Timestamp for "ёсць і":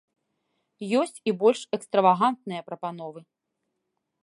0.99-1.33